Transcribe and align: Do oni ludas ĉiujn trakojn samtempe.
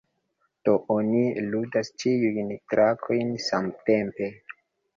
Do 0.69 0.73
oni 0.93 1.21
ludas 1.49 1.93
ĉiujn 2.05 2.51
trakojn 2.73 3.33
samtempe. 3.51 4.35